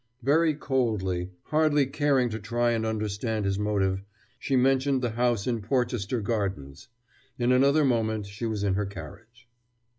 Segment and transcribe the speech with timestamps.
[0.23, 4.01] Very coldly, hardly caring to try and understand his motive,
[4.39, 6.87] she mentioned the house in Porchester Gardens.
[7.37, 9.47] In another moment she was in her carriage.